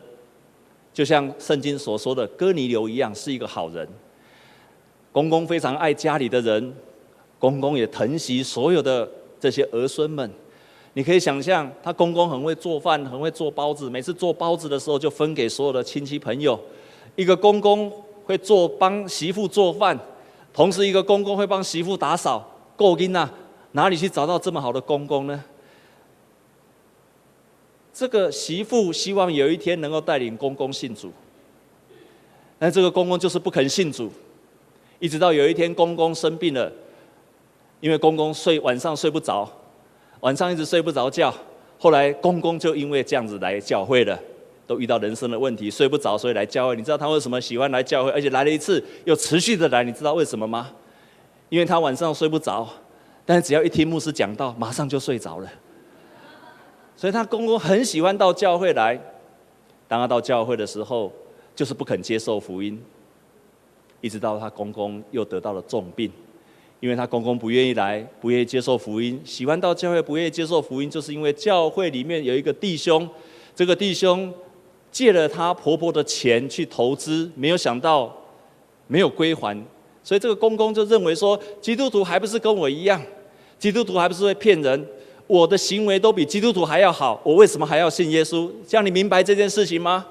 [0.93, 3.89] 就像圣经所说的哥尼流一样，是一个好人。
[5.11, 6.75] 公公非常爱家里的人。
[7.39, 10.31] 公公也疼惜所有的这些儿孙们，
[10.95, 13.89] 你可以想象，他公公很会做饭，很会做包子。
[13.89, 16.59] 每次做包子的时候，就分给所有的亲戚朋友。
[17.15, 17.93] 一个公公
[18.25, 19.99] 会做帮媳妇做饭，
[20.53, 22.55] 同时一个公公会帮媳妇打扫。
[22.77, 23.29] 够劲呐！
[23.73, 25.45] 哪里去找到这么好的公公呢？
[27.93, 31.11] 这个媳妇希望有一天能够带领公公信主，
[32.57, 34.09] 但这个公公就是不肯信主，
[35.01, 36.73] 一直到有一天公公生病了。
[37.81, 39.49] 因为公公睡晚上睡不着，
[40.21, 41.33] 晚上一直睡不着觉，
[41.79, 44.19] 后来公公就因为这样子来教会了，
[44.67, 46.77] 都遇到人生的问题，睡不着，所以来教会。
[46.77, 49.85] 你知道他为什么喜欢来教会，而且来了一次又持续的来？
[49.85, 50.71] 你知道为什么吗？
[51.49, 52.69] 因为他晚上睡不着，
[53.25, 55.49] 但是只要一听牧师讲道，马上就睡着了。
[56.97, 59.01] 所以他公公很喜欢到教会来。
[59.87, 61.11] 当他到教会的时候，
[61.55, 62.79] 就是不肯接受福音，
[64.01, 66.13] 一直到他公公又得到了重病。
[66.81, 73.09] 因为他公公不愿意来，不愿意接受福音，喜欢到教会，不愿意接受福音，就是因为教会里面有一个弟兄，
[73.55, 74.33] 这个弟兄
[74.93, 78.17] 借了他婆婆的钱去投资，没有想到
[78.87, 79.61] 没有归还，
[80.05, 83.03] 所以这个公公就认为说，基督徒还不是跟我一样，
[83.59, 84.87] 基督徒还不是会骗人，
[85.27, 88.49] 我的行为都比基督徒还要好，我为什么还要信耶稣？
[88.67, 90.07] 这样你明白这件事情吗？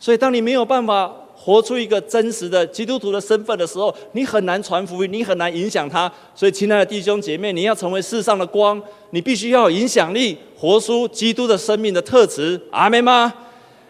[0.00, 1.14] 所以当你没有办法。
[1.42, 6.12] 活出一个真实的基督徒的身份的时候，你很难传福音，你很难影响他。
[6.34, 12.60] 所以，亲爱的弟兄姐妹，你要成为世上的光，你必须要有影响力，活出基督的生命的特质。
[12.70, 13.32] 阿们吗？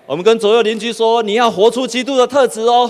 [0.06, 2.88] 我们跟左右邻居说，你要活出基督的特质哦。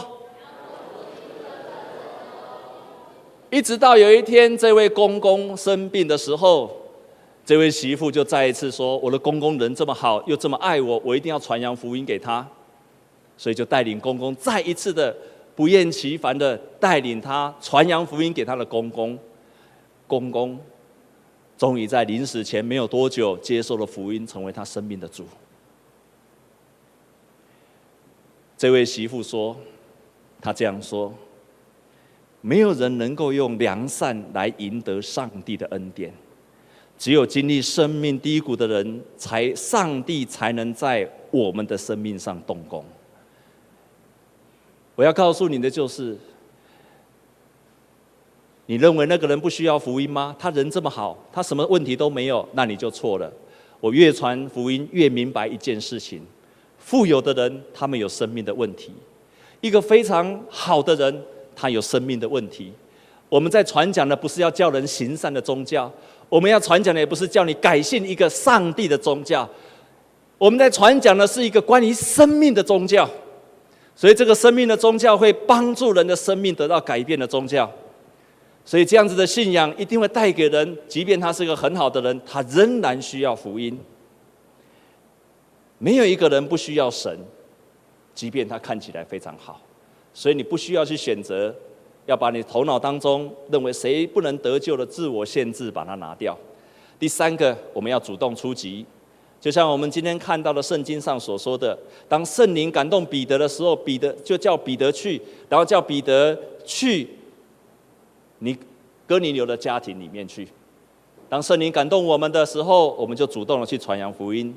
[3.49, 6.71] 一直到有一天，这位公公生病的时候，
[7.47, 12.47] 这位媳妇就再一次说：“我的公公人这么好，又这么爱我，我一定要传扬福音给他。”
[13.41, 15.17] 所以就带领公公再一次的
[15.57, 19.19] 不厌其烦的带领他传扬福音给他的公公，
[20.07, 20.61] 公公
[21.57, 25.27] 终于在临死前没有多久接受了福音，成为他生命的主。
[28.59, 29.57] 这位媳妇说
[30.39, 31.11] ：“她这样说，
[32.43, 36.13] 没有人能够用良善来赢得上帝的恩典，
[36.99, 42.85] 只有经历生命低谷的人，才上帝才能在我们的生命上动工。”
[45.01, 46.15] 我要告诉你的就是，
[48.67, 50.37] 你认为那个人不需要福音吗？
[50.39, 53.33] 他人这么好，他什么问题都没有，那你就错了。
[53.81, 56.21] 我越传福音，越明白一件事情：
[56.79, 58.91] 富有的人，他们有生命的问题；
[59.63, 61.25] 一个非常好的人，
[61.57, 62.71] 他有生命的问题。
[63.31, 65.91] 我们在传讲的不是要叫人行善的宗教，
[66.29, 69.49] 我们要传讲的也不是叫你改信一个上帝的宗教，
[70.37, 73.09] 我们在传讲的是一个关于生命的宗教。
[73.95, 77.71] 所以，这个生命的宗教会帮助人的生命得到改变的宗教。
[78.65, 83.79] 所以，这样子的信仰一定会带给人，即便他是一个很好的人，他仍然需要福音。
[85.79, 87.19] 没有一个人不需要神，
[88.15, 89.61] 即便他看起来非常好，
[90.13, 91.55] 所以你不需要去选择，
[92.07, 96.37] 要把你头脑当中认为谁不能得救的自我限制把它拿掉。
[96.99, 98.85] 第三个，我们要主动出击，
[99.41, 107.09] 就像我们今天看到的圣经上所说的，当圣灵感动彼得的时候，彼得就叫彼得去，然后叫彼得去
[108.41, 108.55] 你
[109.07, 110.47] 哥尼流的家庭里面去。
[111.29, 114.55] 当圣灵感动我们的时候，我们就主动的去传扬福音。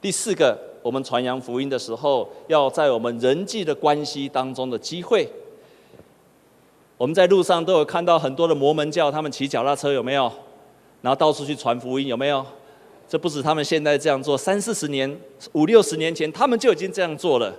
[0.00, 5.26] 第四个，我们传扬福音的时候，要在我们人际的关系当中的机会。
[6.96, 10.30] 我们在路上都有看到很多的摩门教，他们骑脚踏车有没有？
[11.02, 12.46] 然后到处去传福音有没有？
[13.08, 15.18] 这不止他们现在这样做，三四十年、
[15.52, 17.54] 五六十年前，他们就已经这样做了。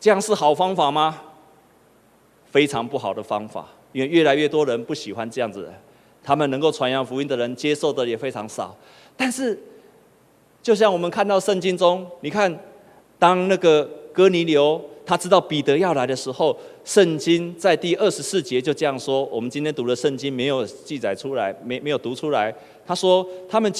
[0.00, 1.22] 这样是好方法吗？
[2.50, 5.72] 非常不好的方法，因为越来越多人不喜欢这样子，
[6.22, 8.76] 他们能够传扬福音的人接受的也非常少，
[9.16, 9.58] 但是。
[10.62, 12.56] 就像我们看到圣经中，你看，
[13.18, 19.24] 当那个哥尼流他知道彼得要来的时候，圣经在第二十四节就这样说。
[19.24, 22.54] 我们今天读的圣经没有记载出来，没没有读出来。
[22.86, 23.72] 他说，他们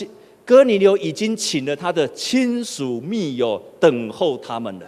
[0.44, 4.86] 哥尼流已经请了他的亲属密友等候他们了。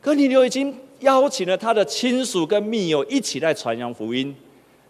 [0.00, 4.34] 哥尼流已经邀请了他的亲属跟密友一起来传扬福音，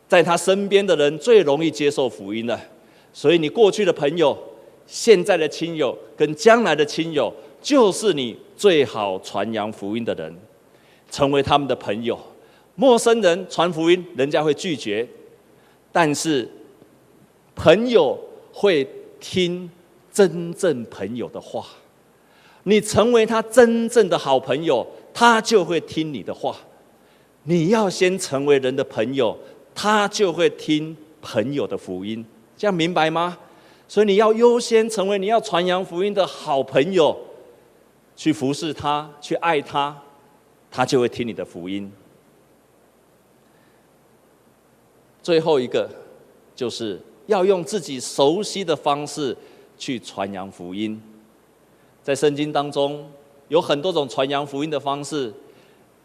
[0.08, 2.60] 在他身边的人最容易接受福音了。
[3.12, 4.36] 所以你过去的朋友。
[4.86, 7.32] 现在的亲友跟将来的亲友，
[7.64, 10.36] 就是你最好传扬福音的人，
[11.10, 12.16] 成为他们的朋友。
[12.74, 15.08] 陌生人传福音，人家会拒绝，
[15.90, 16.46] 但是
[17.54, 18.18] 朋友
[18.52, 18.86] 会
[19.18, 19.70] 听
[20.12, 21.64] 真正朋友的话。
[22.64, 26.54] 你成为他真正的好朋友，他就会听你的话。
[27.44, 29.34] 你要先成为人的朋友，
[29.74, 32.22] 他就会听朋友的福音。
[32.58, 33.38] 这样明白吗？
[33.88, 37.16] 所以你要优先成为你要传扬福音的好朋友，
[38.16, 39.96] 去服侍他，去爱他，
[40.70, 41.90] 他就会听你的福音。
[45.22, 45.88] 最后一个，
[46.54, 49.36] 就是要用自己熟悉的方式
[49.78, 51.00] 去传扬福音。
[52.02, 53.10] 在圣经当中
[53.48, 55.32] 有很多种传扬福音的方式。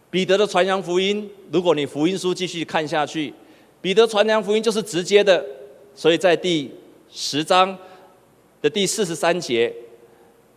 [0.09, 3.33] 彼得的传扬福音，如果你福音书继续看下去，
[3.81, 5.45] 彼得传扬福音就是直接的，
[5.93, 6.71] 所以在第。
[7.11, 7.75] 十章
[8.61, 9.73] 的第四十三节，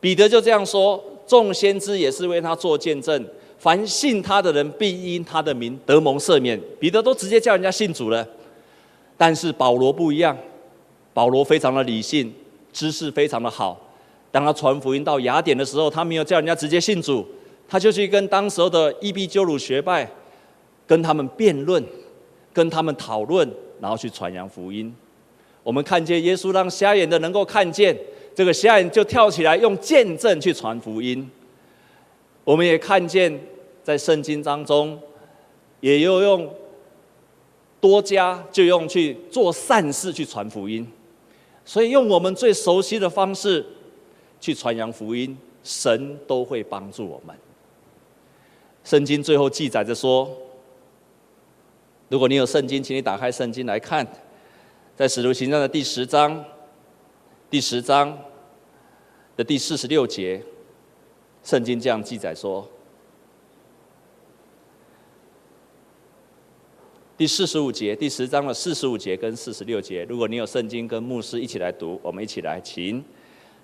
[0.00, 8.26] 彼得就这样说：“众先知也是为他做见证，凡信他的人必因他的名得蒙赦免。”彼得都直接叫人家信主了。
[9.16, 10.36] 但是保罗不一样，
[11.14, 12.30] 保罗非常的理性，
[12.70, 13.80] 知识非常的好。
[14.30, 17.26] 当他传福音到雅典的时候，他没有叫人家直接信主，
[17.66, 20.06] 他就去跟当时候的伊壁鸠鲁学派，
[20.86, 21.82] 跟他们辩论，
[22.52, 24.94] 跟他们讨论，然后去传扬福音。
[25.62, 27.96] 我们看见耶稣让瞎眼的能够看见，
[28.34, 31.30] 这个瞎眼就跳起来用见证去传福音。
[32.44, 33.38] 我们也看见
[33.82, 34.98] 在圣经当中，
[35.80, 36.52] 也有用
[37.80, 40.86] 多加就用去做善事去传福音。
[41.64, 43.64] 所以用我们最熟悉的方式
[44.40, 47.36] 去传扬福音，神都会帮助我们。
[48.82, 50.28] 圣经最后记载着说，
[52.08, 54.06] 如果你有圣经，请你打开圣经来看。
[54.96, 56.44] 在使徒行传的第十章，
[57.52, 58.18] 第十章
[59.36, 60.42] 的第四十六节，
[61.44, 62.66] 圣经这样记载说：
[67.14, 73.04] 第四十五节，第十章的四十五节跟四十六节，如果你有圣经，跟牧师一起来读，我们一起来，请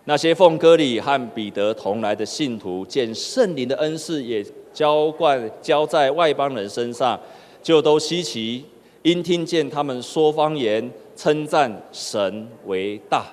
[0.04, 7.18] 那些奉割礼和彼得同来的信徒，见圣灵的恩赐也浇灌浇在外邦人身上，
[7.62, 8.66] 就都稀奇，
[9.00, 10.92] 因听见他们说方言。
[11.18, 13.26] 称赞神为大，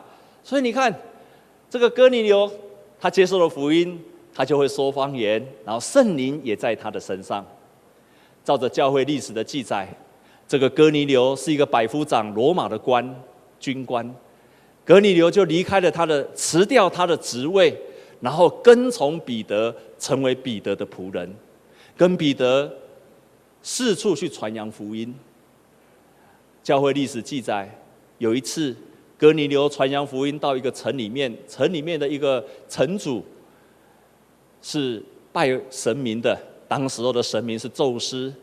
[0.46, 0.94] 所以你看，
[1.72, 2.50] 这个哥尼流，
[3.00, 4.00] 他接受了福音，
[4.32, 7.44] 他就会说方言，然后圣灵也在他的身上。
[8.44, 9.90] 照着教会历史的记载，
[10.48, 13.04] 这个哥尼流是一个百夫长，罗马的官，
[13.60, 14.14] 军官。
[14.86, 17.76] 哥尼流就离开了他的，辞掉他的职位，
[18.22, 21.28] 然后跟从彼得，成为彼得的仆人，
[21.98, 22.72] 跟彼得
[23.64, 25.12] 四处去传扬福音。
[26.62, 27.68] 教会历史记载，
[28.20, 28.76] 有一次，
[29.18, 33.24] 哥尼流传扬福音到一个城里面，城里面的一个城主
[34.62, 35.02] 是
[35.32, 38.34] 拜神明的，当时候的神明是宙斯。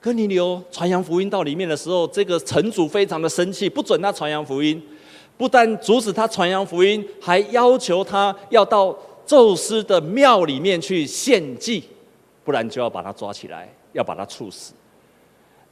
[0.00, 4.80] 哥尼流传扬福音到里面的时候，这个城主非常的生气，不准他传扬福音，
[5.36, 11.82] 不但阻止他传扬福音，还要求他要到宙斯的庙里面去献祭，
[12.44, 14.72] 不然就要把他抓起来，要把他处死。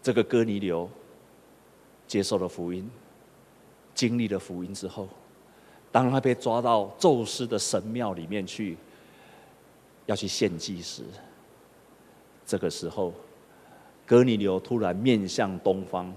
[0.02, 0.88] 这个哥尼流
[2.06, 2.88] 接受了福音，
[3.96, 5.08] 经历了福音之后，
[5.90, 8.76] 当他被抓到宙斯的神庙里面去，
[10.04, 11.02] 要去献祭时，
[12.46, 13.12] 这个时候。
[14.08, 16.14] 格尼流突然面向东方，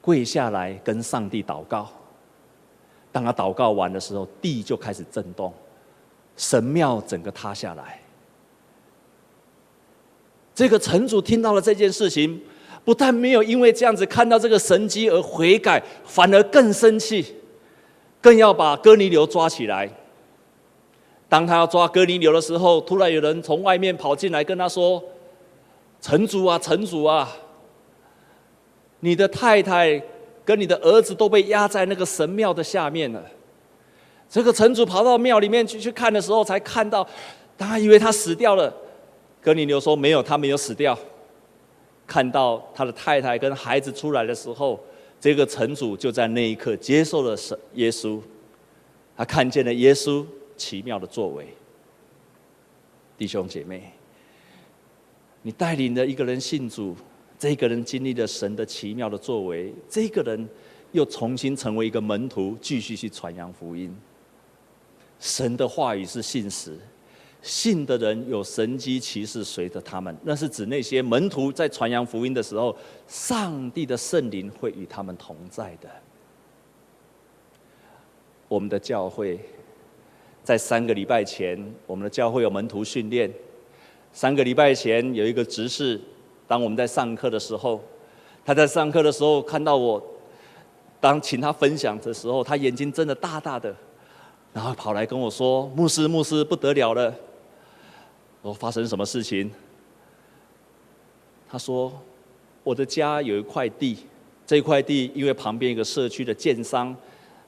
[0.00, 1.88] 跪下来跟上帝祷告。
[3.12, 5.54] 当他祷告完的时候，地就开始震动，
[6.36, 8.00] 神庙整个塌下来。
[10.52, 12.42] 这个城主听到了这件事情，
[12.84, 17.36] 不但没有因为这样子看到这个神迹而悔改，反而更生气，
[18.20, 19.88] 更要把哥尼流抓起来。
[21.28, 25.02] 当他要抓哥尼流的时候，突然有人从外面跑进来跟他说。
[26.04, 27.32] 城主啊，城主啊！
[28.98, 30.02] 你的太太
[30.44, 33.22] 跟你的儿子都被压在那个神庙的下面了。
[34.28, 37.06] 这个城主跑到庙里面去去看的时候，才看到，
[37.56, 38.74] 他以为他死掉了。
[39.40, 40.98] 哥尼流说：“没有，他没有死掉。”
[42.06, 44.78] 看到他的太太跟孩子出来的时候，
[45.20, 48.20] 这个城主就在那一刻接受了神耶稣。
[49.16, 50.24] 他看见了耶稣
[50.56, 51.46] 奇妙的作为，
[53.16, 53.92] 弟兄姐妹。
[55.42, 56.96] 你带领了一个人信主，
[57.38, 60.48] 这个人经历了神的奇妙的作为，这个人
[60.92, 63.94] 又重新成为一个门徒，继续去传扬福音。
[65.18, 66.78] 神的话语是信实，
[67.42, 70.16] 信的人有神迹奇事随着他们。
[70.22, 72.74] 那是指那些门徒在传扬福音的时候，
[73.06, 75.88] 上帝的圣灵会与他们同在的。
[78.48, 79.40] 我们的教会，
[80.44, 83.32] 在三个礼拜前，我们的教会有门徒训练。
[84.12, 86.00] 三个礼拜前有一个执事，
[86.46, 87.82] 当我们在上课的时候，
[88.44, 90.00] 他在上课的时候看到我，
[91.00, 93.74] 当请他分享的时候，他眼睛睁得大大的，
[94.52, 97.12] 然后跑来跟我说：“牧师，牧师，不得了了！”
[98.42, 99.50] 我说：“发生什么事情？”
[101.50, 101.92] 他说
[102.64, 103.96] ：“我的家有一块地，
[104.46, 106.94] 这块地因为旁边一个社区的建商，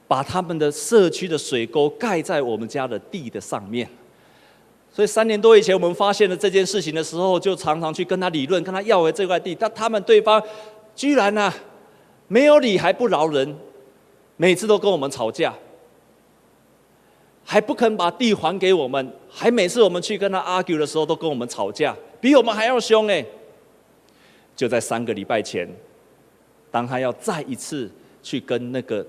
[0.07, 3.87] 把他们的社区的水沟盖在我们家的地的上面。”
[4.93, 9.53] 所以三年多以前，我们发现了这件事情的时候，就常常去跟他理论，跟他要回这块地。
[9.53, 10.41] 但他们对方
[10.95, 11.55] 居然呢、啊，
[12.29, 13.57] 没有理还不饶人，
[14.37, 15.53] 每次都跟我们吵架，
[17.45, 23.23] 还不肯把地还给我们，还每次我们去跟他 argue 的时候，都跟我们吵架，比我们还要凶哎。
[24.55, 25.69] 就在三个礼拜前，
[26.71, 27.91] 当他要再一次
[28.23, 29.05] 去跟那个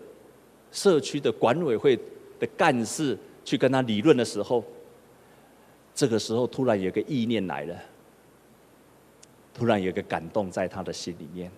[0.71, 1.97] 社区的管委会
[2.39, 4.63] 的干事去跟他理论的时候，
[5.95, 7.75] 这个时候，突然有个意念来了，
[9.55, 11.51] 突然有个感动在他的心里面。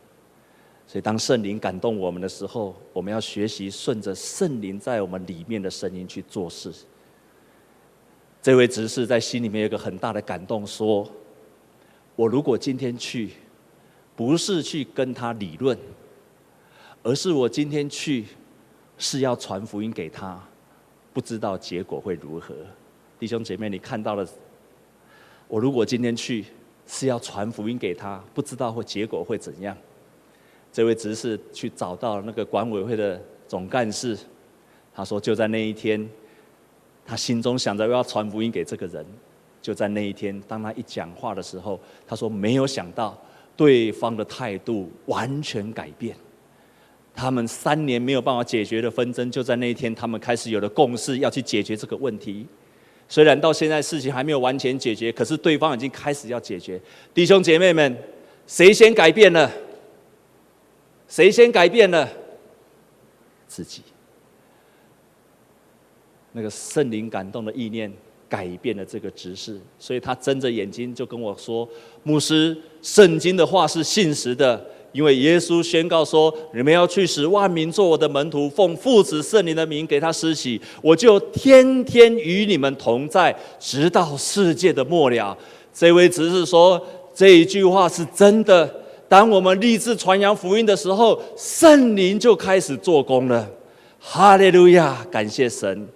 [0.89, 6.73] 所以，当圣灵感动我们的时候，我们要学习顺着圣灵在我们里面的声音去做事。
[8.41, 11.07] 这位执事在心里面有个很大的感动，说
[12.17, 13.33] ：“我如果今天去，
[14.17, 15.77] 不是去跟他理论，
[17.03, 18.25] 而是我今天去
[18.97, 20.43] 是要传福音给他，
[21.13, 22.55] 不知道结果会如何。”
[23.21, 24.27] 弟兄姐妹，你看到了，
[25.49, 26.47] 我如果今天去
[26.87, 29.77] 是要传福音给他，不知道会结果会怎样。
[30.73, 34.17] 这位执事去找到那个管委会的总干事，
[34.95, 36.09] 他说就在那一天，
[37.07, 39.05] 他心中想着要传福音给这个人。
[39.61, 43.21] 就在那一天，当他一讲话的时候，他说没有想到
[43.57, 46.17] 对方的态度完全改变。
[47.15, 52.47] 他们三年没有办法解决的纷争，就在那一天，他们开始有了共识，要去解决这个问题。
[53.09, 56.81] 虽然到现在事情还没有完全解决，可是对方已经开始要解决。
[57.13, 57.99] 弟兄姐妹们，
[58.47, 59.51] 谁先改变了？
[61.09, 62.09] 谁先改变了？
[63.49, 63.83] 自己。
[66.33, 67.91] 那个圣灵感动的意念
[68.29, 71.67] 改变了这个执事，所以他睁着眼睛就跟我说
[72.05, 85.37] ：“牧师，圣经的话是信实的。”因为耶稣宣告说：“你们要去使万民做我的门徒，奉父子圣灵的名给他施洗，我就天天与你们同在，直到世界的末了。”
[85.73, 86.81] 这位执事说
[87.15, 88.83] ：“这一句话是真的。
[89.09, 93.49] 当我们立志传扬福音的时候，圣灵就开始做工了。”
[94.01, 95.05] 哈利路亚！
[95.11, 95.89] 感谢神。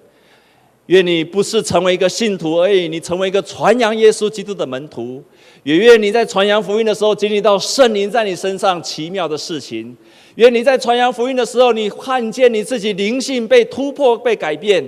[0.87, 5.23] 愿你不是成为一个信徒而已，你成为一个传扬耶稣基督的门徒。
[5.63, 9.97] 也愿你在传扬福音的时候，经历到圣灵在你身上奇妙的事情。
[10.35, 14.85] 愿你在传扬福音的时候，你看见你自己灵性被突破、被改变。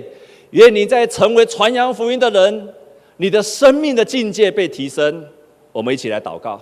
[0.51, 2.67] 愿你在成为传扬福音的人，
[3.17, 5.25] 你的生命的境界被提升。
[5.71, 6.61] 我们一起来祷告。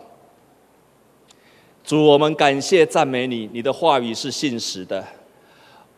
[1.84, 5.06] 主，我们感谢赞美你，你的话语是信实的。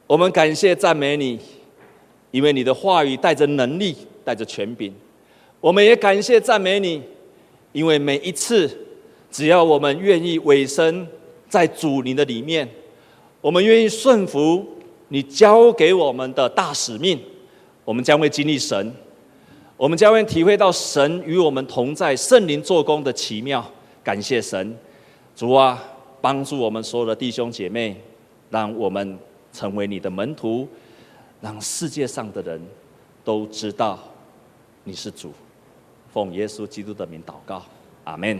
[0.08, 1.40] 我们感谢赞美你，
[2.32, 4.92] 因为你的话语带着能力，带着权柄。
[5.62, 7.02] 我们也感谢赞美你，
[7.72, 8.68] 因为每一次，
[9.30, 11.08] 只要我们愿意委身
[11.48, 12.68] 在主你的里面，
[13.40, 14.66] 我们愿意顺服
[15.10, 17.20] 你交给我们的大使命，
[17.84, 18.92] 我们将会经历神，
[19.78, 23.64] 我们将会体会到神与我们同在，圣灵做工的奇妙。
[24.04, 24.76] 感谢神。
[25.36, 25.84] 主啊，
[26.22, 27.98] 帮助我们所有的弟兄姐妹，
[28.50, 29.20] 让我们
[29.52, 30.66] 成为你的门徒，
[31.42, 32.62] 让世界上的人
[33.24, 34.00] 都知道
[34.86, 35.34] 你是主。
[36.14, 37.62] 奉耶稣基督的名祷告，
[38.06, 38.40] 阿门。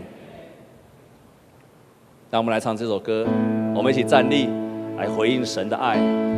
[2.30, 3.26] 让我们来唱这首歌，
[3.74, 4.48] 我们一起站立，
[4.96, 6.35] 来回应神的爱。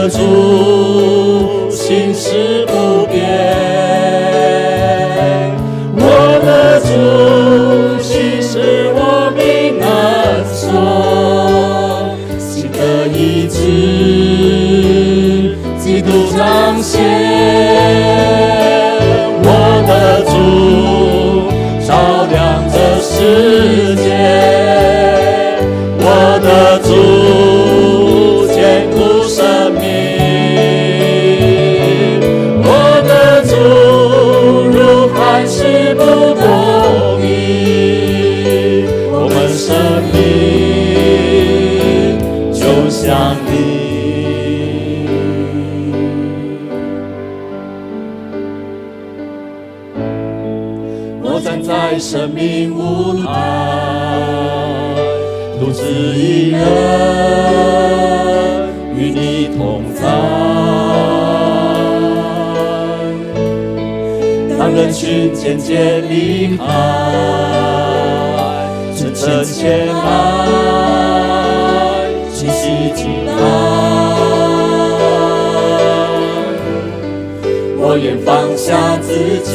[0.00, 2.64] 何心事
[56.00, 56.58] 只一人
[58.96, 60.00] 与你同在
[64.58, 66.64] 当人群渐渐离开
[68.96, 70.06] 真诚且爱
[72.32, 73.32] 惜惜敬拜
[77.76, 79.52] 我愿放下自己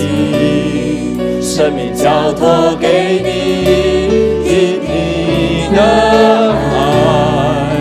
[1.41, 3.94] 生命交托给你。
[5.75, 7.77] 的爱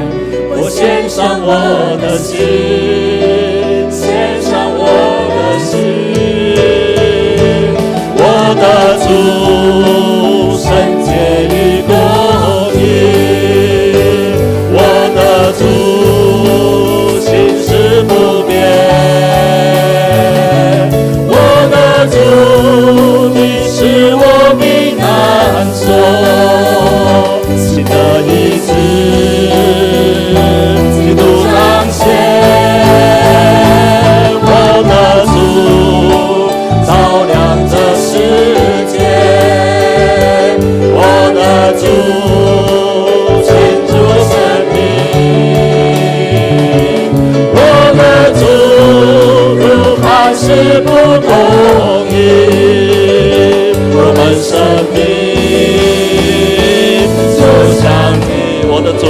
[0.56, 3.13] 我献上我的心。
[58.84, 59.06] 的主，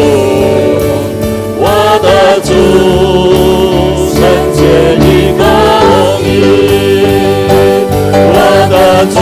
[1.59, 1.66] 我
[2.01, 2.09] 的
[2.45, 2.49] 主，
[4.14, 4.22] 圣
[4.53, 4.61] 洁
[5.01, 5.05] 你
[5.37, 5.43] 公
[6.22, 6.31] 义，
[8.31, 8.35] 我
[8.70, 9.18] 的主，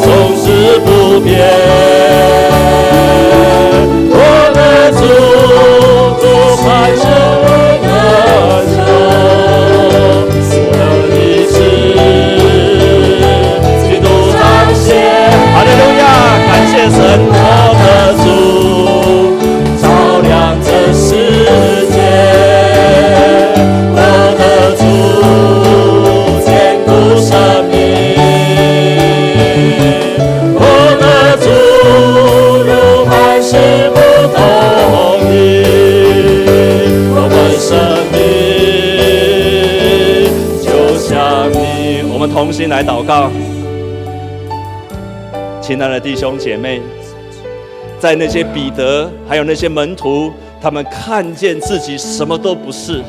[0.00, 0.44] 从此
[0.78, 0.88] 不
[1.20, 1.93] 变。
[42.64, 43.30] 心来祷告。
[45.60, 46.80] 亲爱的弟兄姐妹，
[47.98, 53.02] 在那些彼得还有那些门徒，他们看见自己什么都不是，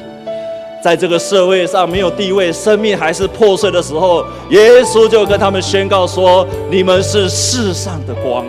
[0.83, 8.43] 在这个社会上没有地位，生命还是破碎的时候，耶稣就跟他们宣告说：“你们是世上的光。”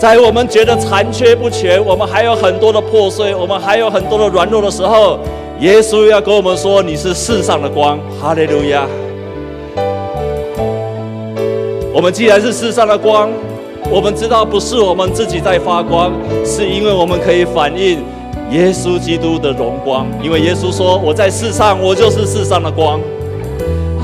[0.00, 5.18] 在我们觉得残缺不全，我们还有很多的破碎，我们还有很多的软弱的时候，
[5.60, 8.86] 耶稣要跟我们说：“你是世上的光。”哈利路亚。
[11.92, 13.28] 我们既然是世上的光，
[13.90, 16.12] 我们知道不是我们自己在发光，
[16.46, 18.02] 是因为我们可以反映
[18.50, 20.06] 耶稣基督的荣光。
[20.22, 22.98] 因为耶稣说：“我在世上，我就是世上的光。”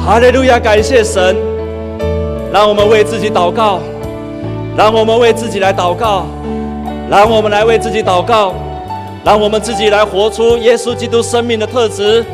[0.04, 1.34] 哈利路亚，感谢神，
[2.52, 3.80] 让我们为自己祷告，
[4.76, 6.26] 让我们为自己来祷告，
[7.09, 8.52] 让我们来为自己祷告，
[9.27, 12.24] 让我们自己来活出耶稣基督生命的特质。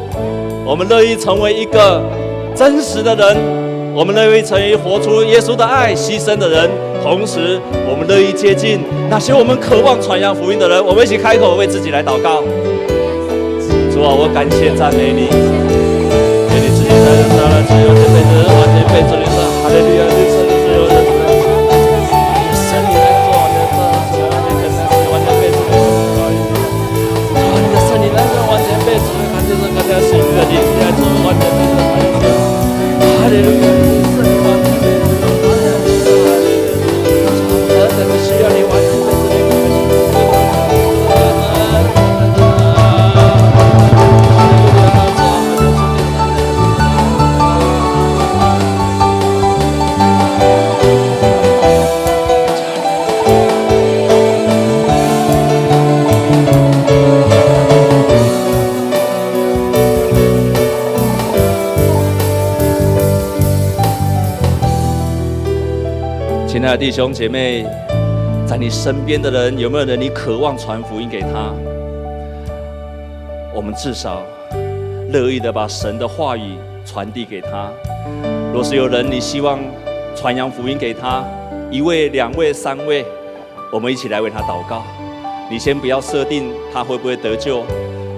[0.63, 2.03] 我们乐意成为一个
[2.55, 3.35] 真实的人。
[3.95, 6.69] 我们乐意成为活出耶稣的爱、牺牲的人，
[7.03, 10.85] 同时我们乐意接近那些我们渴望传扬福音的人。
[10.85, 12.43] 我们一起开口为自己来祷告。
[13.89, 19.41] 主啊，我感谢赞美你，愿你自己在这里来自由，这辈子完全被主领导。
[19.65, 20.05] 哈利路亚，
[33.33, 33.82] 哈
[66.83, 67.65] 弟兄姐妹，
[68.45, 71.55] 在你身边的人有没有人你渴望传福音给他？
[73.55, 74.21] 我们至少
[75.13, 77.71] 乐意的把神的话语传递给他。
[78.53, 79.61] 若是有人你希望
[80.17, 81.25] 传扬福音给他，
[81.71, 83.05] 一位、两位、三位，
[83.71, 84.83] 我们一起来为他祷告。
[85.49, 87.63] 你先不要设定他会不会得救，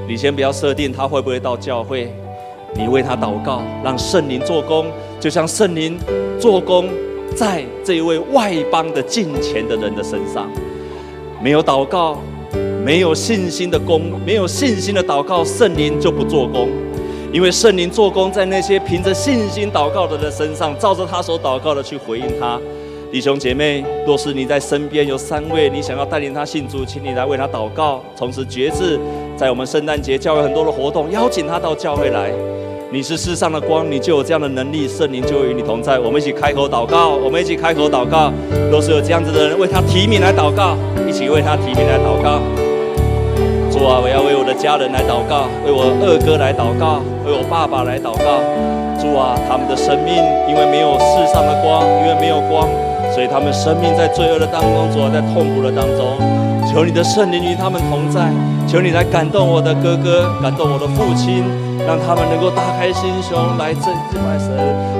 [0.09, 2.11] 你先不要设定他会不会到教会，
[2.75, 4.87] 你为他祷告，让圣灵做工，
[5.21, 5.99] 就像圣灵
[6.41, 6.89] 做工。
[7.35, 10.49] 在这一位外邦的敬虔的人的身上，
[11.43, 12.19] 没有祷告，
[12.85, 16.69] 没有信心的工，没有信心的祷告，圣灵就不做工。
[17.33, 22.61] 因为圣灵做工在那些凭着信心祷告的人身上，照着他所祷告的去回应他。
[23.11, 28.03] 弟兄姐妹，若是你在身边有三位，你想要带领他信主，请你来为他祷告。
[28.17, 28.99] 同时决志，
[29.37, 32.31] 在我们圣诞节教会很多的活动，邀请他到教会来。
[32.95, 35.99] 你是世上的光，你就有这样的能力，圣灵就与你同在。
[35.99, 38.31] 我们一起开口祷告，我们一起开口祷告。
[38.71, 42.39] 若是有这样子的人，为他提名来祷告，一起为他提名来祷告。
[43.67, 48.39] 主啊，我要为我的家人来祷告，为我二哥来祷告，为我爸爸来祷告。
[49.03, 50.15] 主啊，他们的生命
[50.47, 52.71] 因为没有世上的光，因为没有光，
[53.11, 56.15] 所以他们生命在罪恶的当中，主啊，在痛苦的当中。
[56.71, 58.31] 求你的圣灵与他们同在，
[58.71, 61.43] 求你来感动我的哥哥，感动我的父亲。
[61.87, 64.51] 让他们能够打开心胸来正敬拜神，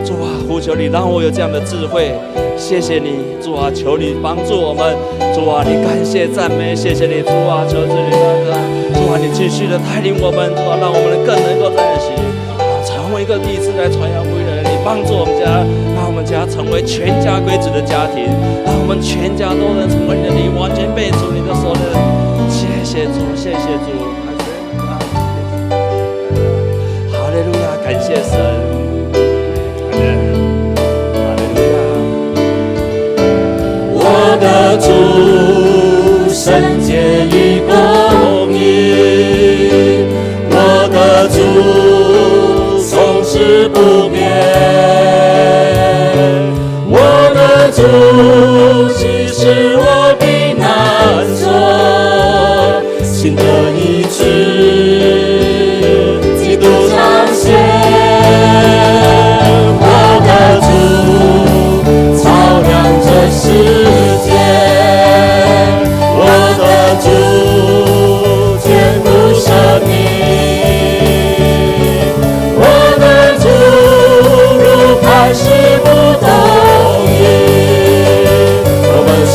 [0.05, 2.15] 主啊，呼求你，让我有这样的智慧。
[2.57, 4.95] 谢谢你，主啊，求你帮助我们，
[5.35, 8.53] 主啊，你感谢赞美，谢谢你，主啊，求主你大哥，
[8.95, 12.13] 主啊，你继续的带领我们，主啊，让我们更能够在一起，
[12.87, 14.65] 成为一个第一次来传扬福音的人。
[14.65, 15.65] 你帮助我们家，
[15.97, 18.29] 让我们家成为全家归主的家庭，
[18.65, 21.83] 让我们全家都能成为你的灵，完全被主你的所领。
[22.49, 24.14] 谢谢主，谢谢主。
[27.85, 28.33] 感谢神，
[29.13, 29.19] 阿
[29.93, 30.01] 门，
[31.15, 31.77] 哈利路亚。
[33.93, 34.01] 我
[34.41, 34.45] 的
[34.79, 34.89] 主，
[36.33, 36.41] 圣
[36.81, 36.89] 洁
[37.29, 37.71] 与公
[38.55, 38.65] 义，
[40.49, 40.53] 我
[40.91, 41.37] 的主，
[42.81, 44.19] 从此不变，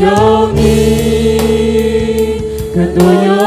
[0.00, 1.38] 영이
[2.72, 3.37] 그 노여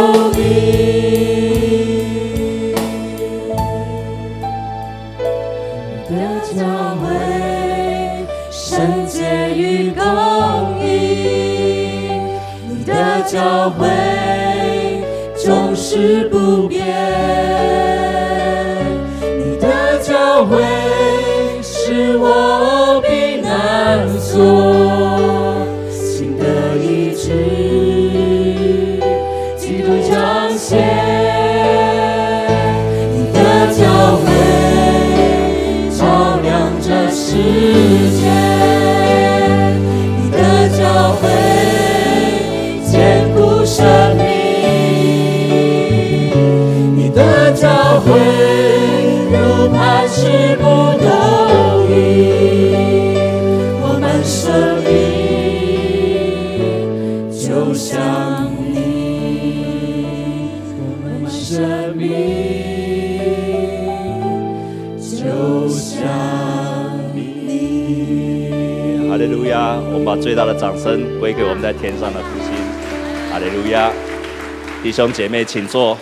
[74.91, 75.97] 弟兄姐妹，请坐。